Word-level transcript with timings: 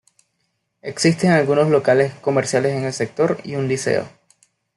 Existen 0.81 1.29
algunos 1.29 1.69
locales 1.69 2.11
comerciales 2.15 2.71
en 2.73 2.85
el 2.85 2.91
sector 2.93 3.37
y 3.43 3.53
un 3.55 3.67
liceo. 3.67 4.09